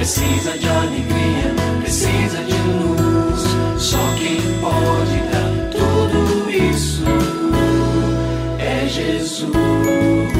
precisa 0.00 0.56
de 0.56 0.66
alegria, 0.66 1.54
precisa 1.82 2.42
de 2.42 2.54
luz. 2.54 3.42
Só 3.76 3.98
quem 4.18 4.40
pode 4.58 5.20
dar 5.30 5.68
tudo 5.70 6.50
isso 6.50 7.04
é 8.58 8.88
Jesus. 8.88 10.39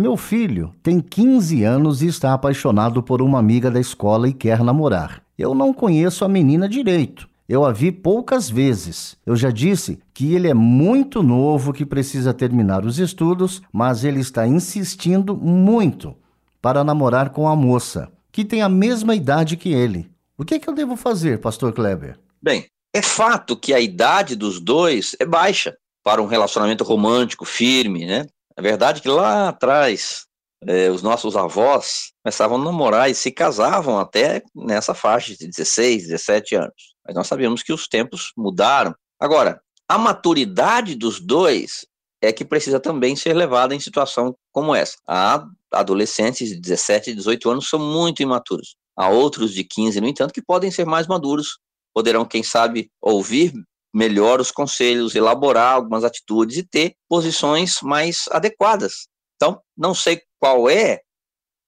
Meu 0.00 0.16
filho 0.16 0.72
tem 0.80 1.00
15 1.00 1.64
anos 1.64 2.02
e 2.02 2.06
está 2.06 2.32
apaixonado 2.32 3.02
por 3.02 3.20
uma 3.20 3.40
amiga 3.40 3.68
da 3.68 3.80
escola 3.80 4.28
e 4.28 4.32
quer 4.32 4.62
namorar. 4.62 5.24
Eu 5.36 5.56
não 5.56 5.74
conheço 5.74 6.24
a 6.24 6.28
menina 6.28 6.68
direito. 6.68 7.28
Eu 7.48 7.64
a 7.64 7.72
vi 7.72 7.90
poucas 7.90 8.48
vezes. 8.48 9.16
Eu 9.26 9.34
já 9.34 9.50
disse 9.50 9.98
que 10.14 10.36
ele 10.36 10.46
é 10.46 10.54
muito 10.54 11.20
novo, 11.20 11.72
que 11.72 11.84
precisa 11.84 12.32
terminar 12.32 12.84
os 12.84 13.00
estudos, 13.00 13.60
mas 13.72 14.04
ele 14.04 14.20
está 14.20 14.46
insistindo 14.46 15.36
muito 15.36 16.14
para 16.62 16.84
namorar 16.84 17.30
com 17.30 17.48
a 17.48 17.56
moça, 17.56 18.08
que 18.30 18.44
tem 18.44 18.62
a 18.62 18.68
mesma 18.68 19.16
idade 19.16 19.56
que 19.56 19.72
ele. 19.72 20.08
O 20.36 20.44
que, 20.44 20.54
é 20.54 20.58
que 20.60 20.70
eu 20.70 20.74
devo 20.74 20.94
fazer, 20.94 21.40
pastor 21.40 21.72
Kleber? 21.72 22.16
Bem, 22.40 22.66
é 22.94 23.02
fato 23.02 23.56
que 23.56 23.74
a 23.74 23.80
idade 23.80 24.36
dos 24.36 24.60
dois 24.60 25.16
é 25.18 25.26
baixa 25.26 25.76
para 26.04 26.22
um 26.22 26.26
relacionamento 26.26 26.84
romântico, 26.84 27.44
firme, 27.44 28.06
né? 28.06 28.26
É 28.58 28.60
verdade 28.60 29.00
que 29.00 29.08
lá 29.08 29.50
atrás 29.50 30.26
é, 30.66 30.90
os 30.90 31.00
nossos 31.00 31.36
avós 31.36 32.10
começavam 32.24 32.60
a 32.60 32.64
namorar 32.64 33.08
e 33.08 33.14
se 33.14 33.30
casavam 33.30 34.00
até 34.00 34.42
nessa 34.52 34.94
faixa 34.94 35.32
de 35.36 35.46
16, 35.46 36.08
17 36.08 36.56
anos. 36.56 36.96
Mas 37.06 37.14
nós 37.14 37.28
sabemos 37.28 37.62
que 37.62 37.72
os 37.72 37.86
tempos 37.86 38.32
mudaram. 38.36 38.92
Agora, 39.20 39.60
a 39.88 39.96
maturidade 39.96 40.96
dos 40.96 41.20
dois 41.20 41.86
é 42.20 42.32
que 42.32 42.44
precisa 42.44 42.80
também 42.80 43.14
ser 43.14 43.32
levada 43.32 43.76
em 43.76 43.78
situação 43.78 44.34
como 44.50 44.74
essa. 44.74 44.96
Há 45.06 45.46
adolescentes 45.72 46.48
de 46.48 46.60
17 46.60 47.10
e 47.10 47.14
18 47.14 47.50
anos 47.50 47.68
são 47.68 47.78
muito 47.78 48.24
imaturos. 48.24 48.74
Há 48.96 49.08
outros 49.08 49.54
de 49.54 49.62
15, 49.62 50.00
no 50.00 50.08
entanto, 50.08 50.34
que 50.34 50.42
podem 50.42 50.72
ser 50.72 50.84
mais 50.84 51.06
maduros, 51.06 51.60
poderão, 51.94 52.24
quem 52.24 52.42
sabe, 52.42 52.90
ouvir 53.00 53.52
melhor 53.98 54.40
os 54.40 54.52
conselhos, 54.52 55.16
elaborar 55.16 55.74
algumas 55.74 56.04
atitudes 56.04 56.56
e 56.56 56.62
ter 56.62 56.94
posições 57.08 57.80
mais 57.82 58.26
adequadas. 58.30 59.08
Então, 59.34 59.60
não 59.76 59.92
sei 59.92 60.22
qual 60.38 60.70
é 60.70 61.00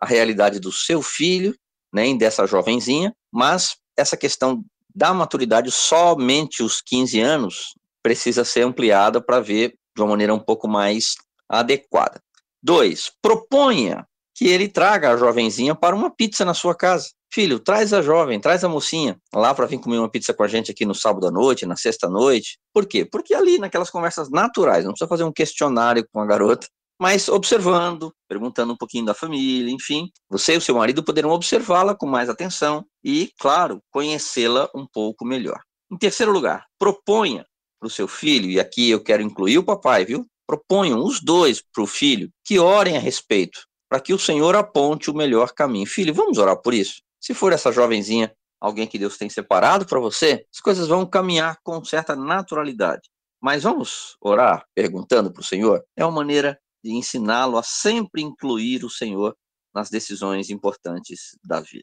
a 0.00 0.04
realidade 0.04 0.58
do 0.58 0.72
seu 0.72 1.00
filho, 1.00 1.54
nem 1.92 2.18
dessa 2.18 2.44
jovenzinha, 2.44 3.14
mas 3.32 3.76
essa 3.96 4.16
questão 4.16 4.64
da 4.92 5.14
maturidade, 5.14 5.70
somente 5.70 6.64
os 6.64 6.80
15 6.80 7.20
anos, 7.20 7.74
precisa 8.02 8.44
ser 8.44 8.62
ampliada 8.62 9.20
para 9.20 9.38
ver 9.38 9.78
de 9.94 10.02
uma 10.02 10.08
maneira 10.08 10.34
um 10.34 10.40
pouco 10.40 10.66
mais 10.66 11.14
adequada. 11.48 12.20
Dois, 12.60 13.08
proponha 13.22 14.04
que 14.34 14.48
ele 14.48 14.68
traga 14.68 15.12
a 15.12 15.16
jovenzinha 15.16 15.76
para 15.76 15.94
uma 15.94 16.10
pizza 16.10 16.44
na 16.44 16.54
sua 16.54 16.74
casa. 16.74 17.10
Filho, 17.32 17.58
traz 17.58 17.92
a 17.92 18.00
jovem, 18.00 18.40
traz 18.40 18.64
a 18.64 18.68
mocinha 18.68 19.18
lá 19.34 19.54
para 19.54 19.66
vir 19.66 19.78
comer 19.78 19.98
uma 19.98 20.08
pizza 20.08 20.32
com 20.32 20.42
a 20.42 20.48
gente 20.48 20.70
aqui 20.70 20.86
no 20.86 20.94
sábado 20.94 21.26
à 21.26 21.30
noite, 21.30 21.66
na 21.66 21.76
sexta 21.76 22.08
noite. 22.08 22.58
Por 22.72 22.86
quê? 22.86 23.04
Porque 23.04 23.34
ali, 23.34 23.58
naquelas 23.58 23.90
conversas 23.90 24.30
naturais, 24.30 24.84
não 24.84 24.92
precisa 24.92 25.08
fazer 25.08 25.24
um 25.24 25.32
questionário 25.32 26.06
com 26.10 26.20
a 26.20 26.26
garota, 26.26 26.66
mas 26.98 27.28
observando, 27.28 28.12
perguntando 28.26 28.72
um 28.72 28.76
pouquinho 28.76 29.04
da 29.04 29.12
família, 29.12 29.70
enfim, 29.70 30.10
você 30.30 30.54
e 30.54 30.56
o 30.56 30.60
seu 30.60 30.76
marido 30.76 31.04
poderão 31.04 31.30
observá-la 31.30 31.94
com 31.94 32.06
mais 32.06 32.30
atenção 32.30 32.86
e, 33.04 33.30
claro, 33.38 33.82
conhecê-la 33.90 34.70
um 34.74 34.86
pouco 34.86 35.24
melhor. 35.24 35.60
Em 35.92 35.98
terceiro 35.98 36.32
lugar, 36.32 36.64
proponha 36.78 37.44
para 37.78 37.86
o 37.86 37.90
seu 37.90 38.08
filho, 38.08 38.50
e 38.50 38.58
aqui 38.58 38.90
eu 38.90 39.02
quero 39.02 39.22
incluir 39.22 39.58
o 39.58 39.64
papai, 39.64 40.04
viu? 40.06 40.26
Proponham 40.46 41.04
os 41.04 41.20
dois 41.20 41.60
para 41.60 41.82
o 41.82 41.86
filho 41.86 42.30
que 42.44 42.58
orem 42.58 42.96
a 42.96 43.00
respeito, 43.00 43.60
para 43.90 44.00
que 44.00 44.14
o 44.14 44.18
Senhor 44.18 44.56
aponte 44.56 45.10
o 45.10 45.14
melhor 45.14 45.52
caminho. 45.52 45.86
Filho, 45.86 46.14
vamos 46.14 46.38
orar 46.38 46.56
por 46.56 46.72
isso? 46.72 47.02
Se 47.26 47.34
for 47.34 47.52
essa 47.52 47.72
jovenzinha 47.72 48.32
alguém 48.60 48.86
que 48.86 49.00
Deus 49.00 49.18
tem 49.18 49.28
separado 49.28 49.84
para 49.84 49.98
você, 49.98 50.46
as 50.54 50.60
coisas 50.60 50.86
vão 50.86 51.04
caminhar 51.04 51.58
com 51.64 51.84
certa 51.84 52.14
naturalidade. 52.14 53.10
Mas 53.42 53.64
vamos 53.64 54.16
orar 54.20 54.64
perguntando 54.72 55.32
para 55.32 55.40
o 55.40 55.44
Senhor? 55.44 55.84
É 55.96 56.04
uma 56.04 56.14
maneira 56.14 56.56
de 56.84 56.92
ensiná-lo 56.92 57.58
a 57.58 57.64
sempre 57.64 58.22
incluir 58.22 58.84
o 58.84 58.88
Senhor 58.88 59.36
nas 59.74 59.90
decisões 59.90 60.50
importantes 60.50 61.36
da 61.44 61.58
vida. 61.58 61.82